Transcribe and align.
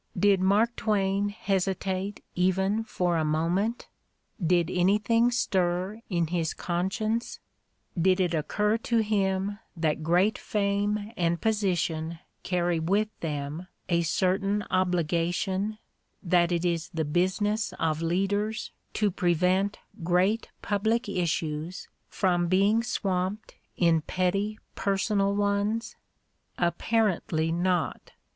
Did 0.17 0.39
Mark 0.39 0.75
Twain 0.75 1.29
hesitate 1.29 2.23
even 2.33 2.83
for 2.83 3.17
a 3.17 3.23
moment? 3.23 3.87
Did 4.43 4.71
anything 4.71 5.29
stir 5.29 6.01
in 6.09 6.25
his 6.33 6.55
conscience 6.55 7.39
1 7.93 8.01
Did 8.01 8.19
it 8.19 8.33
occur 8.33 8.77
to 8.79 8.97
him 9.01 9.59
that 9.77 10.01
great 10.01 10.39
fame 10.39 11.11
and 11.15 11.39
position 11.39 12.17
carry 12.41 12.79
with 12.79 13.09
them 13.19 13.67
a 13.89 14.01
certain 14.01 14.63
obligation, 14.71 15.77
that 16.23 16.51
it 16.51 16.65
is 16.65 16.89
the 16.91 17.05
business 17.05 17.71
of 17.77 18.01
leaders 18.01 18.71
to 18.93 19.11
prevent 19.11 19.77
great 20.03 20.49
public 20.63 21.07
issues 21.09 21.87
from 22.09 22.47
being 22.47 22.81
swamped 22.81 23.53
in 23.77 24.01
petty, 24.01 24.57
personal 24.73 25.35
ones? 25.35 25.95
Apparently 26.57 27.51
not. 27.51 28.13